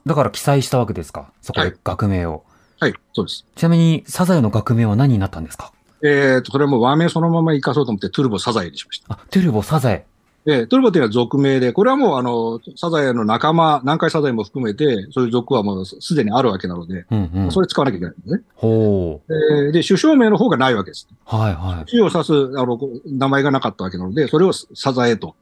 [0.05, 1.31] だから記載したわけですか？
[1.41, 2.43] そこではい学名を。
[2.79, 3.45] はい、そうです。
[3.55, 5.73] ちなみに、サザエの学名は何になったんですか？
[6.01, 9.13] えっ、と、それはもう和名そのまま生かそうと思って、トゥルボサザエにしました。
[9.13, 10.05] あ、トゥルボサザエ。
[10.45, 17.51] ええトゥルボというのは属名で、これはもうあの、サザエの仲間、南海サザエも含めて、そういう属はもうすでにあるわけなので、うんうん。
[17.51, 18.41] それ使わなきゃいけないんですね。
[18.55, 19.33] ほう。
[19.33, 21.09] えーで、首相名の方がないわけです。
[21.25, 21.89] はいはい。
[21.89, 25.35] 種を指すあの名前がなかったわけなので、それをサザエと。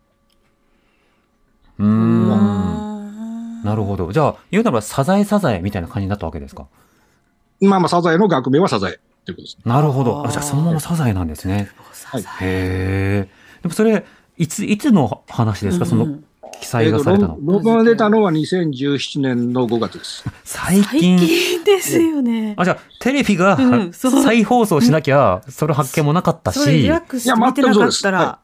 [1.77, 2.56] うーん。
[3.67, 4.11] なるほど。
[4.11, 6.67] じゃあ、言うならばサザエサザエみたいな感じになったわけですか？
[7.59, 9.57] まあまあ、サザエの学名はサザエということです。
[9.65, 10.25] なるほど。
[10.25, 11.69] あじゃあ、そのままサザエなんですね。
[12.05, 13.29] はいへえ。
[13.61, 14.05] でもそれ、
[14.37, 15.85] いつ、いつの話ですか？
[15.85, 16.19] その
[16.61, 17.35] 記載がされたの。
[17.39, 20.23] えーと論文が出たのは2017年の5月です。
[20.43, 21.17] 最最近。
[21.19, 22.53] 近ですよね。
[22.57, 23.57] あ、じゃあ、テレビが
[23.91, 28.39] 再放送しなきゃ、それ発見もなかったしそれリラッ、クスして見てなかったら、うわ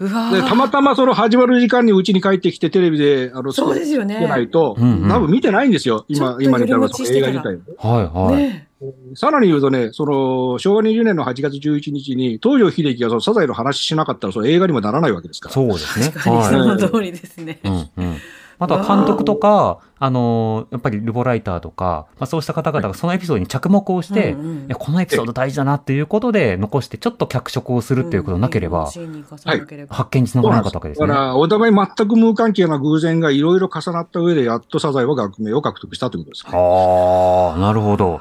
[0.00, 6.04] で、たまたまその始まる時間にうちに帰ってきてテレビで、あの、そうですよねないと、うんうん多分見てないんですよ。
[6.08, 7.58] 今、ちょっと今に至る寄り道して映画自体。
[7.78, 8.36] はいはい。
[8.36, 8.66] ね
[9.14, 15.54] さらに言うとね、その、昭和20年の8月11日に、東条英機がそのサザエの話しなかったら、その映画にもならないわけですから。
[15.54, 16.10] そうですね。
[16.10, 16.66] 確かにそはい。
[16.66, 17.58] の通りですね。
[17.64, 18.16] うんうん。
[18.58, 31.06] あとは監督とか、あのーやっぱりルボライターとか、まあ、そうした方々がそのエピソードに着目をして、うんうんいやこのエピソード大事だなっていうことで残して、ちょっと脚色をするっていうことなければ、シーンに生かさなければ発見につながらなかったわけですね。
[31.06, 36.46] だから、お互い全く無関係な偶然がいろいろ重なった上で、やっとサザエは学名を獲得したということです。
[36.46, 38.20] ああ、なるほど。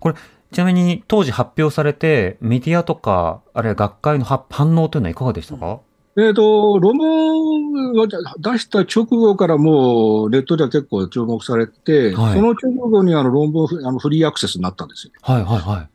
[0.00, 0.14] これ、
[0.52, 5.80] ちなみに当時発表されて、メディアとか、あるいは学会のは反応というのはいかがでしたか、
[6.18, 15.12] えっ、と、論文を出した直後からもうネットでは結構注目されて、はいその直後にあの論文フあのフリーアクセスになったんですよ。
[15.22, 15.88] はいはいはい。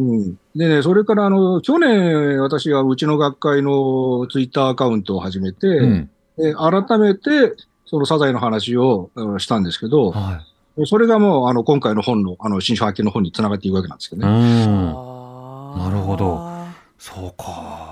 [0.00, 6.10] うん、でね、それからあの去年、私はうちの学会のツイッターアカウントを始めて、うん。
[6.38, 7.54] で改めて
[7.84, 10.42] そのサザエの話をうんしたんですけど、は
[10.86, 14.66] それがもうあの今回の本の、あの新書発見の本につながっていくわけなんですけどね。
[14.66, 16.48] なるほど。
[16.98, 17.87] そうか。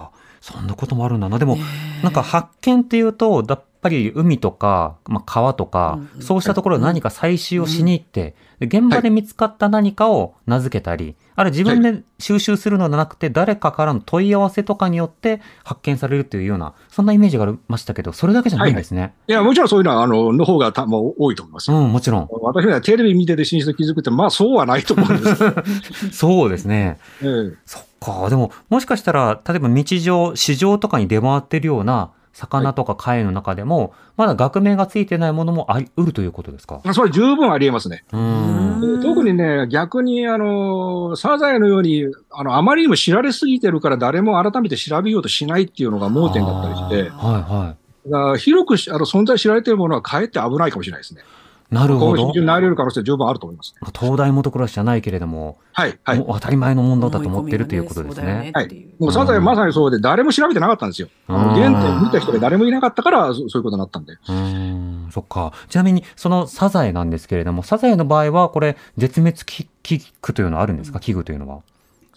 [0.47, 1.41] そんなこともあるんだな。
[1.41, 1.59] でも、
[2.05, 19.15] なんか発見っていうと、やっぱり海とか、まあ、川とか、うんうんそうしたところで何か採集をしに行って、で現場で見つかった何かを名付けたり、あるいは自分で収集するのではなくて、誰かからの問い合わせとかによって発見されるというような、そんなイメージがありましたけど、それだけじゃないんですね。
[19.27, 21.77] いや、もちろんそういうのは、あの、の方がたもう多いと思いますよ。
[21.77, 22.29] うん、もちろん。
[22.43, 25.55] 私はテレビ見てて真実気づくって、まあそうはないと思うんですよ。
[26.13, 26.99] そうですね。
[27.23, 28.31] ええそっか。
[28.31, 36.81] でも、もしかしたら、例えば日常、市場とかに出回ってるような魚とか貝の中でも、まだ学名がついてないものもあり得るということですか？
[36.85, 38.05] まあそれ十分ありえますね。
[38.13, 39.03] うーん。
[39.03, 47.77] 特にね、逆に、あの、サザエのように、あの、あまりにも知られすぎてるから誰も改めて調べようとしないっていうのが盲点だったりして、はいは
[48.09, 51.23] だから広くしあの存在知られているものはかえって危ないかもしれないですね。
[51.71, 51.75] い。
[51.75, 53.75] なるほどになれる可能性は十分あると思います。
[53.99, 56.19] 東大元暮らしじゃないけれども、はい、はい。
[56.19, 58.53] もう当たり前の問題だと思ってるということですね。
[58.55, 58.87] はい。
[58.99, 61.09] もうサザエまさにそうで、誰も調べてなかったんですよ。
[61.29, 64.13] あのうん原点見た人が誰もいなかったから、そそういうことになったんで。
[64.13, 65.53] うーん、そっか。
[65.69, 71.61] ちなみに、そのサザエなんですけれども、サザエの場合は、これ、絶滅危危惧というのはあるんですか、危惧というのは。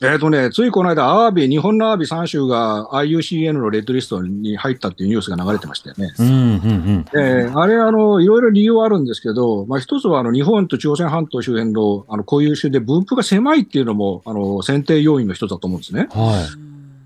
[0.01, 6.13] えっ、とね、ついこの間、アワビ、日本のアワビ3種が IUCN のレッドリストに入ったっていうニュースが流れてましたよね。
[6.17, 7.05] うん、うん、うん。
[7.13, 16.07] えーあれ、あの、いろいろ理由はあるんですけど、まあ、一つは、あの、日本と朝鮮半島周辺の、あの、固有種で分布が狭いっていうのも、あの、選定要因の一つだと思うんですね。
[16.11, 16.47] は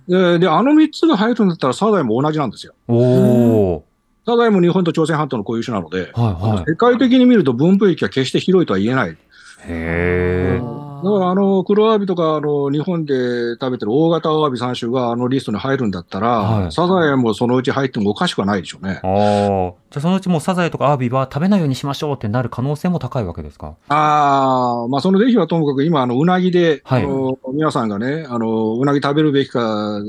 [0.08, 0.12] い。
[0.12, 2.74] で、であの3つが入るんだったら、サザエも同じなんですよ。
[2.88, 3.82] おー。
[4.26, 6.70] サザエも日本と朝鮮半島の固有種なので、はい、はい。
[6.70, 9.18] 世界的に見ると分布域は決して広いとは言えない。
[9.66, 10.93] へー。
[11.04, 19.00] だから、あの、黒アワビとか、あの、日本で食べてる大型アワビ3種があのリストに入るんだったら、はいサザエもそのうち入ってもおかしくはないでしょうね。
[19.04, 19.74] ああ。
[19.92, 23.76] じゃあ、そのうちもうサザエとかアワビは食べないようにしましょうってなる可能性も高いわけですか？
[23.90, 30.00] ああ、まあ、その是非はともかく今、あの、うなぎで、はいあの、皆さんがね、あの、うなぎ食べるべきか、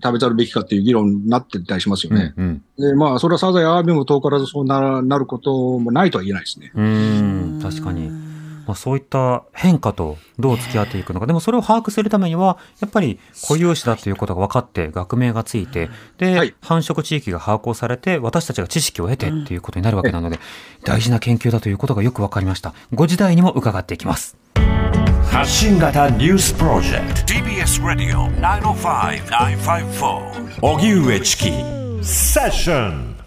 [0.00, 2.32] 食べざるべきかっていう議論になってたりしますよね。
[2.36, 6.70] うん、で、まあ、それはサザエ、アワビも遠からずそうななることもないとは言えないですね。
[6.74, 8.27] うん、確かに。
[8.68, 11.26] まあ、そういった変化とどう付き合っていくのか。
[11.26, 16.54] でもそれを把握するためには、やっぱり固有種だということが分かって、学名がついて、で、はい。
[16.60, 20.38] 繁殖地域が把握をされて、私たちが知識を得てっていうことになるわけなので、
[20.84, 22.74] 大事な研究だということがよく分かりました。
[22.92, 24.36] ご時代にも伺っていきます。
[25.30, 31.52] 発信型ニュースプロジェク TBS Radio 905-954ト荻上チキ。
[32.02, 33.17] セッション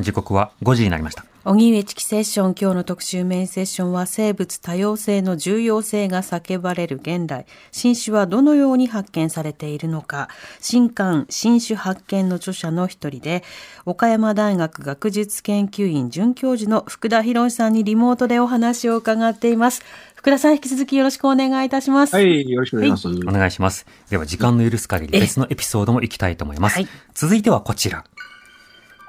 [0.00, 1.24] 時刻は5時になりました。
[1.46, 10.30] 荻上チキセッション今日の特集メインセッションは生物多様性の重要性が叫ばれる現代新種はどのように発見されているのか
[10.60, 13.44] 新刊新種発見の著者の一人で
[13.84, 19.82] 岡山大学学術研究院准教授の福田博さんにリモートでお話を伺っています
[20.14, 23.28] 福田さん引き続きよろしくお願いいたしますはい、よろしくお願いします。
[23.28, 23.86] お願いします。
[24.08, 26.76] では、時間の許す限り別のエピソードも行きたいと思います。
[26.76, 28.04] はい続いてはこちら。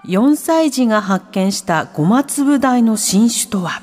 [0.07, 3.81] 4歳児が発見したゴマ粒大の新種とは？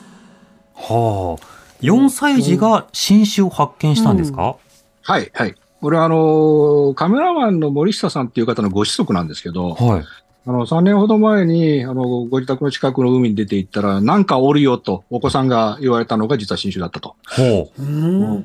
[0.74, 1.46] はあ。
[1.82, 4.56] 4歳児が新種を発見したんですか、
[5.02, 5.54] はい、はい。
[5.80, 10.04] これはあの、カメラマンの森下さんっていう方のご子息なんですけど、はい。
[10.46, 17.16] あの、3年ほど前に、あの、ご自宅の近くの海に出て行ったら、なんかおるよと、お子さんが言われたのが実は新種だったと。
[17.28, 18.44] ほう。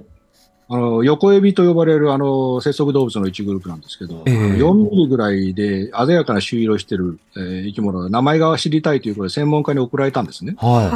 [0.70, 10.56] あの、横エビと呼ばれる、あの、節足動物の一グループなんですけど、ええ4ミリぐらいで鮮やかな朱色をしてる、えー生き物が名前が知りたいということで専門家に送られたんですね。
[10.58, 10.90] は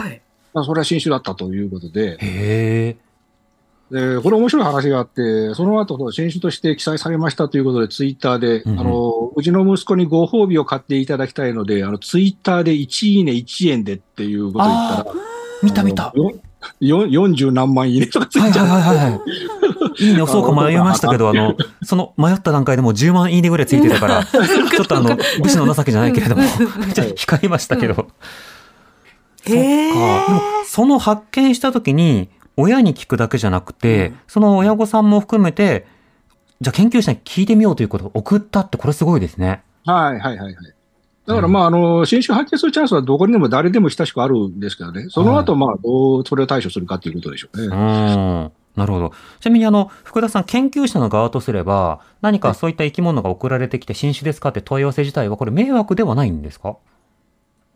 [0.54, 2.98] まあ、それは新種だったということでい。、へえ。
[3.92, 15.14] で、これ面白い話があって、その後、新種として記載されましたということで、ツイッターで、うんうんあの、うちの息子にご褒美を買っていただきたいので、あの、ツイッターで1いいね1円でっていうことを言ったら、
[15.64, 16.08] 見た見た。
[16.08, 16.32] あの。
[16.80, 18.68] よ40何万いいねとかついちゃう。
[18.68, 19.22] はいはいはいはい。
[20.04, 26.44] いいね、そうか迷いましたけど、あの、その迷った段階でもう10万いいねぐらいついてたから、ちょっとあの、武士の情けじゃないけれども、
[26.94, 27.96] ちょっと控えましたけど。
[27.96, 28.10] そっか。
[29.46, 35.88] でも、その発見した時に、親に聞くだけじゃなくて、その親御さんも含めて、
[36.62, 39.64] じゃあ研究者に聞いてみようということを送ったって、これすごいですね。
[39.86, 40.56] はいはいはいはい。
[41.28, 47.68] だからまあ、あの、新種発見するチャンスはどこにでも誰でも親しくあるんですけどね、その後、まあ、どうそれを対処するかということでしょうね。
[47.68, 48.52] うん。
[48.76, 49.12] なるほど。
[49.40, 56.78] ちなみにあの、福田さん、研究者の側とすれば、何かそういった生き物が送られてきて新種ですかって問い合わせ自体は、これ迷惑ではないんですか？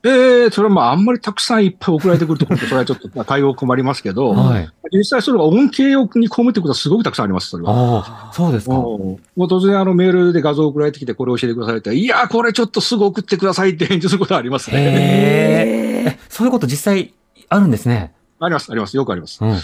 [0.07, 4.69] ええそれはまあ、あんまりたくさんいっぱい送られてくると、それはちょっとまあ 対応困りますけど、はい。
[4.91, 7.71] 実際それが恩恵をに被ってことはすごくたくさんあります、それは。
[7.73, 8.75] ああ、そうですか。
[8.75, 16.19] もう突然あのメールで画像送られてきて、これ教えてくださいって、いやー、これちょっとすぐ送ってくださいって返事することはありますね。
[16.29, 17.13] そういうこと実際
[17.49, 18.13] あるんですね。
[18.39, 19.43] あります、あります、よくあります。
[19.43, 19.57] うんうん。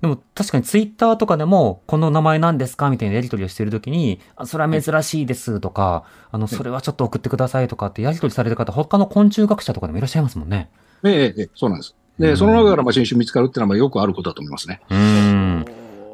[0.00, 10.70] でも確かにツイッターとかでも、この名前なんですかみたいなやり取りをしてるときに、あそれは珍しいですとか、あの、それはちょっと送ってくださいとかってやり取りされる方、他の昆虫学者とかでもいらっしゃいますもんね。
[11.04, 11.96] ええええ、そうなんです。
[12.18, 14.80] で、うんその中からまあ新種見つかるっていうのはまあよくあることだと思いますね。
[14.88, 15.64] うーん。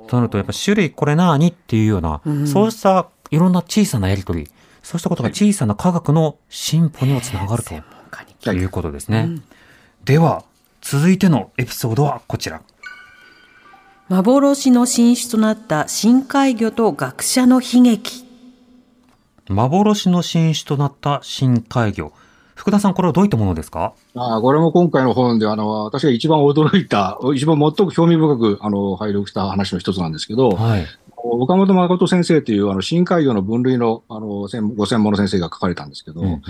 [0.07, 4.51] となると、やっぱ種類これなーにっていうような、うんそうしたいろんな小さなやり取り、
[4.83, 7.83] そうしたことが小さな科学の進歩にもつながるとは
[8.53, 9.31] いいうことですね。
[10.05, 10.45] では、
[10.83, 12.61] 続いてのエピソードはこちら。
[14.11, 18.27] 幻の新種となった深海魚と学者の悲劇
[19.49, 22.13] 幻の新種となった深海魚。
[22.55, 23.95] 福田さん、これはどういったものですか？
[24.15, 30.87] ああこれも今回の本で、あの、私が一番驚いた、一番最も興味深く、あの、拝読した話の一つなんですけど、はい。
[31.17, 36.43] 岡本誠先生という、あの、深海魚の分類の、あの、専ご専門の先生が書かれたんですけど、うんうん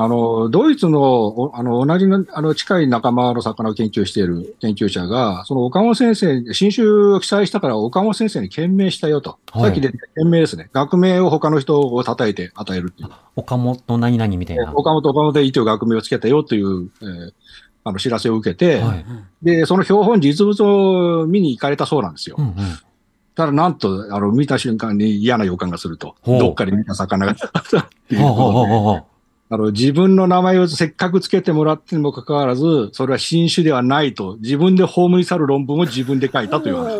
[0.00, 9.40] あの、ドイツの、おあの、同じな、あの、近い仲間の魚を研究している研究者が、その岡本先生、新種を記載したから岡本先生に献命したよと。
[9.50, 10.70] はいさっき出て命ですね。
[10.72, 13.08] 学名を他の人を叩いて与えるっていう。
[13.34, 14.72] 岡本何々みたいな。
[14.72, 17.32] 岡本、岡本で一応学名をつけたよという、えー
[17.82, 19.04] あの、知らせを受けて、はい。
[19.42, 22.36] で、その標本実物を見に行かれたそうなんですよ。
[22.38, 22.54] うんうん。
[23.34, 26.14] ただ、なんと、あの、見た瞬間に嫌な予感がすると。
[26.24, 27.34] どっかで見た魚が
[29.50, 36.98] あの、自分の名前をせっかくつけてもらってにもかかわらず、それは新種ではないと、自分で葬り去る論文を自分で書いたという話。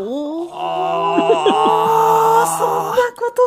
[0.60, 3.42] ああ、そんなこと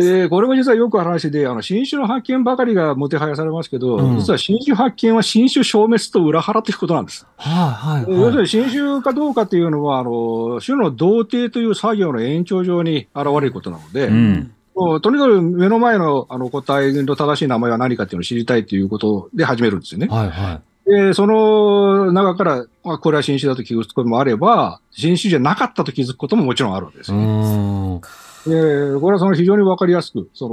[0.00, 7.26] で、これも実はよく話で、あの、新種の発見ばかりがもてはやされますけど、うん実は新種発見は新種消滅と裏腹ということなんです。
[7.36, 8.42] はいはい要するはい。
[8.42, 14.53] に新種かどうかっていうのは、あの、種の同定という作業の延長上に現れることなので、うん。
[14.74, 20.08] もうとにかく目の前のあの個体の正しい名前は何かっていうのを知りたいということで始めるんですよね。
[20.08, 27.16] はいはで、その中から、あこれは新種だと気づくこともあれば、新種じゃなかったと気づくことももちろんあるわけですよ。
[27.16, 28.00] ーん。
[28.44, 30.48] で、これはその非常にわかりやすく、そ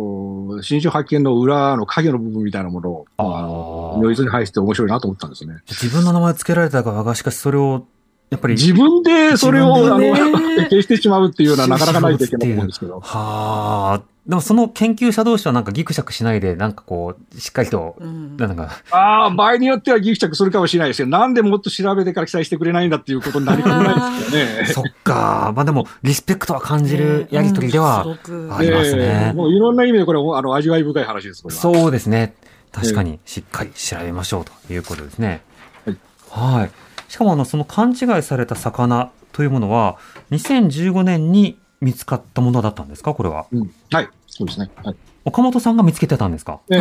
[0.56, 5.58] の、新種発見の裏の影の部分みたいなものを、あーまあ如実に入って面白いなと思ったんですね。
[5.68, 7.86] 自分の名前を付けられた側が、しかしそれを、
[8.32, 8.56] やっぱり。
[8.56, 13.00] 自分でそれを、あ自分の、消してしまうっていうのは なかなかないといけないと思うんですけど。
[13.00, 14.02] はあ。
[14.26, 24.66] でもその研究者同士はなんかギクシャクしないで、なんかこう、しっかりと、うんなんか、ああ、場合によってはギクシャクするかもしれないですけど、なんでもっと調べてから記載してくれないんだっていうことになりかねないですよね。
[24.74, 25.52] そっか。
[25.56, 31.62] まあでも、リスペクトは感じるやりとりでは、ありますねええもういろんな意味でこれ、あの、味わい深い話です、これは。
[31.62, 32.36] そうですね。
[32.72, 35.42] 確かに、しっかり調べましょうということですね。
[35.86, 36.72] はいはい。
[37.12, 39.98] しかも、あの、その勘違いされた魚というものは、
[40.32, 43.14] 2015年に見つかったものだったんですか？
[43.14, 43.48] これは。
[43.52, 44.72] うんはい、そうですね。
[44.82, 44.96] はい。
[45.26, 46.62] 岡本さんが見つけてたんですか？
[46.72, 46.78] え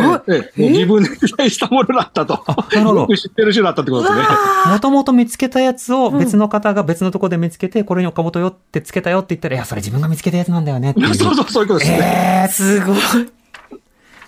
[0.57, 1.09] え自分で
[1.49, 2.43] したものだったと。
[2.73, 4.23] なるほどよく知ってる種だったってことですね。
[4.71, 11.13] もともと見つけたやつを別の方が別のところで見つけて、これに岡本よってつけたよって言ったら、いや、それ自分が見つけたやつなんだよねっていう。
[11.13, 12.45] そうそう、そういうことですね。
[12.45, 12.97] えー、すごい。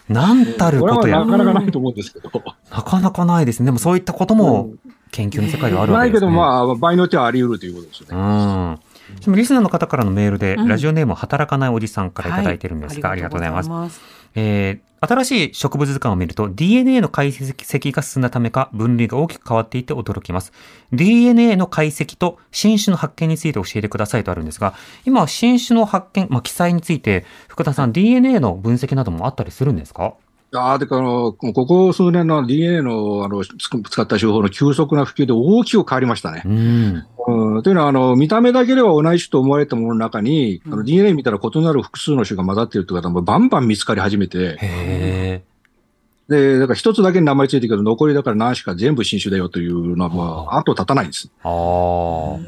[0.09, 1.23] なんたることや。
[1.23, 2.29] なかなかないと思うんですけど。
[2.69, 3.67] なかなかないですね。
[3.67, 4.71] でもそういったことも
[5.13, 6.37] 研究の世界ではあるわないけど、けですね。
[6.37, 8.19] まあ、場合によってはあり得るということですようね。
[8.21, 8.79] ん。
[9.23, 13.95] でもリスナーの方からのメールで、うんラジオネーム働かないおじさんからいただいてるんですが、ありがとうございます。
[13.95, 14.01] す。
[14.35, 20.53] えー新しい植物図鑑を見ると DNA の解析が進んだためか分類が大きく変わっていて驚きます。
[20.93, 30.13] DNA の解析と新種の発見について教えてくださいとあるんですが、今は新種の発見、まあ、記載について、福田さん DNA の分析などもあったりするんですか？
[30.55, 36.49] ああ、で、あの、ここ数年の DNA の、あの、つ使った手法の急速な普及で大きく変わりましたねう。
[36.49, 37.05] ん。
[37.25, 45.43] うん、というのは、あの、見た目だけでは同じ種と思われたものの中に、あのうん DNA 見たら異なる複数の種が混ざっているという方もバンバン見つかり始めて。
[46.29, 51.29] で、だから一つだけに名前ついてるけど、残りだから何種か全部新種だよというのは、まあ、後立たないんです。
[51.43, 52.39] ああ、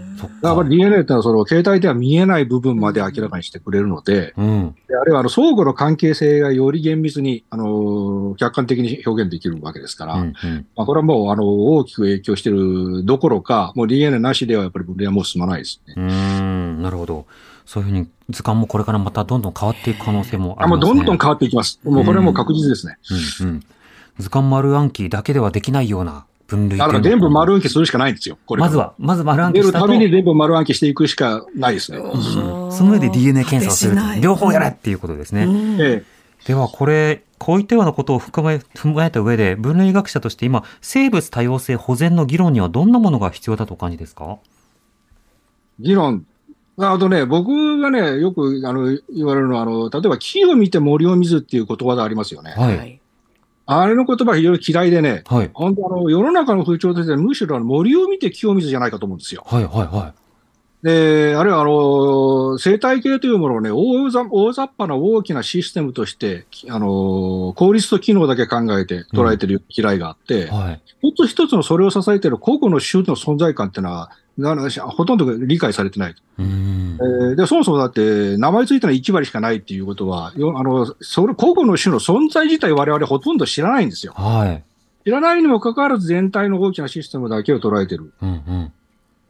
[0.42, 0.70] だから。
[0.70, 4.76] DNA っていうのは、その、携帯では見えない部分まで明らかにしてくれるので、うん。
[4.88, 15.96] であるいは、あの、相互の関係性がより厳密に、あの、客観的に表現できるわけですから、うんうんまあ、これはもう、あの、大きく影響しているどころか、もう DNA なしではやっぱり分類はもう進まないですね。
[15.98, 17.26] うーん、なるほど。
[17.66, 20.86] そういうふうに図鑑もこれからまたどんどん変わっていく可能性もああ、りますね。
[20.88, 21.80] もうどんどん変わっていきます。
[21.84, 22.98] もうこれはもう確実ですね。
[23.42, 23.60] うんうん。
[24.20, 28.38] 図鑑丸暗記だけではできないような分類だから全部丸暗記するしかないんですよ。
[28.46, 31.98] これまずは、まず丸暗記したと出るたびに全部丸暗記していくしかないですね。
[31.98, 35.44] うんその上で DNA 検査をすると両方やれっていうことですね。
[35.46, 36.04] うんえ
[36.46, 44.38] ではこれ、こういったようなことを含め、踏まえた上で、分類学者として今、生物多様性保全の議論にはどんなものが必要だとお感じですか？
[45.82, 46.26] え議論。
[46.78, 52.52] あとね、僕がね、よくあの言われるのは、あの、例えば木を見て森を見ずっていう言葉がありますよね。
[52.52, 52.78] はい。
[52.78, 53.02] はい。
[53.68, 55.50] あれの言葉は非常に嫌いでね、はい。
[55.54, 59.44] 本当あの、世の中の風潮としてはむしろあの森を見て木を見ずじゃないかと思うんですよ。
[59.48, 60.14] はい、はい、は
[60.84, 70.48] で、あるいはあの、生態系というものをね、大ざ大雑把な大きなシステムとして、きあの、効率と機能だけ考えて捉えてる嫌いがあって、い。
[70.48, 70.82] はい。
[71.02, 76.16] 一つ一つのそれを支えている個々の種の存在感っていうのは、ななほとんど理解されてない。
[76.38, 77.34] うーんえ。
[77.34, 84.14] ーで、そもそもだって、名前ついたのは1割しかないっていうことは、よあの、それ、個々の種の存在自体我々ほとんど知らないんですよ。
[84.14, 84.64] はい。
[85.06, 88.14] 知らないにもかかわらず全体の大きなシステムだけを捉えてる。
[88.22, 88.74] うん、うん。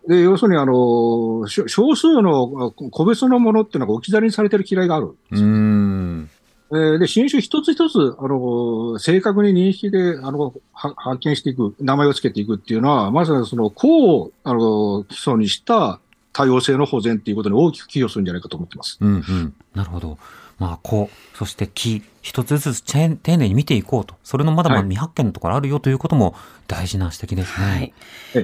[0.08, 5.16] で、要するに、あの、少数の個別のものっていうのが置き去りにされてる嫌いがある。
[5.32, 6.30] うーん。
[6.34, 6.35] え
[6.76, 10.96] えーで、新種一つ一つ、あの、正確に認識で、あの、発
[11.28, 16.00] 見していく、名前をつけていくっていうのは、まさにその、個を、あの、基礎にした
[16.34, 18.98] 多様性の保全っていうことに大きく寄与するんじゃないかと思ってます。
[19.00, 19.54] うんうん。
[19.74, 20.18] なるほど。
[20.58, 24.16] まあ、子、そして木、一つずつチェーン丁寧に見ていこうと。
[24.24, 26.34] それのまだまだはい未発見のところあるよということも
[26.66, 27.68] 大事な指摘ですね。
[27.68, 27.94] はい。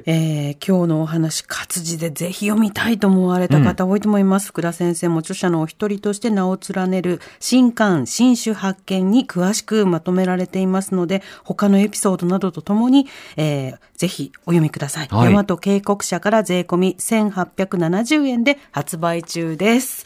[0.05, 4.49] えー今日のお話、活字でぜひ読みたいと思われた方多いと思います。
[4.49, 13.07] 福田先生も著者のお一人として名を連ねる新刊、新種発見に詳しくまとめられていますので、他のエピソードなどとともに、
[13.37, 15.07] えーぜひお読みください。
[15.07, 20.05] はい大和警告社から税込み1870円で発売中です。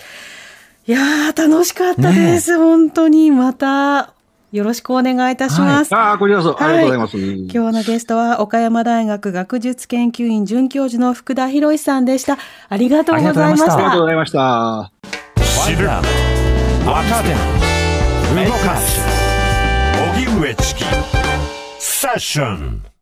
[0.88, 2.58] いやー、楽しかったです。
[2.58, 3.32] 本当に。
[3.32, 4.14] また、
[4.52, 5.96] よろしくお願いいたします。
[5.96, 7.18] ああ、こちらこそ、ありがとうございます。
[7.18, 12.38] 今日のゲストは岡山大学学術研究院准教授の福田博さんでした。
[12.70, 14.46] ありがとうございましありがとうございましたた。
[14.46, 15.66] ありがとうございました。
[15.66, 17.56] 知る若手
[18.46, 19.02] 動かす
[20.16, 20.84] 荻上チキ
[21.80, 22.95] セッション